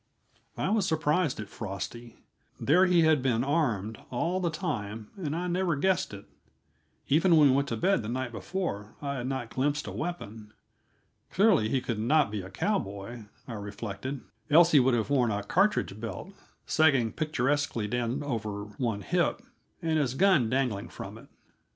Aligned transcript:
I 0.57 0.71
was 0.71 0.87
surprised 0.87 1.39
at 1.39 1.47
Frosty; 1.47 2.15
there 2.59 2.87
he 2.87 3.01
had 3.03 3.21
been 3.21 3.43
armed, 3.43 3.99
all 4.09 4.39
the 4.39 4.49
time, 4.49 5.11
and 5.15 5.35
I 5.35 5.45
never 5.45 5.75
guessed 5.75 6.11
it. 6.11 6.25
Even 7.07 7.37
when 7.37 7.49
we 7.51 7.55
went 7.55 7.67
to 7.67 7.77
bed 7.77 8.01
the 8.01 8.09
night 8.09 8.31
before, 8.31 8.95
I 8.99 9.17
had 9.17 9.27
not 9.27 9.51
glimpsed 9.51 9.85
a 9.85 9.91
weapon. 9.91 10.53
Clearly, 11.29 11.69
he 11.69 11.81
could 11.81 11.99
not 11.99 12.31
be 12.31 12.41
a 12.41 12.49
cowboy, 12.49 13.25
I 13.47 13.53
reflected, 13.53 14.21
else 14.49 14.71
he 14.71 14.79
would 14.79 14.95
have 14.95 15.11
worn 15.11 15.29
a 15.29 15.43
cartridge 15.43 15.99
belt 15.99 16.33
sagging 16.65 17.11
picturesquely 17.11 17.87
down 17.87 18.23
over 18.23 18.63
one 18.79 19.01
hip, 19.01 19.43
and 19.83 19.99
his 19.99 20.15
gun 20.15 20.49
dangling 20.49 20.89
from 20.89 21.15
it. 21.19 21.27